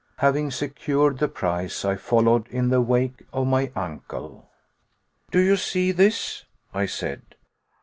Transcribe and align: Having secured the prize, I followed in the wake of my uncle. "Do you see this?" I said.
Having 0.17 0.49
secured 0.49 1.19
the 1.19 1.27
prize, 1.27 1.85
I 1.85 1.95
followed 1.95 2.47
in 2.47 2.69
the 2.69 2.81
wake 2.81 3.23
of 3.31 3.45
my 3.45 3.71
uncle. 3.75 4.49
"Do 5.29 5.37
you 5.39 5.55
see 5.55 5.91
this?" 5.91 6.43
I 6.73 6.87
said. 6.87 7.21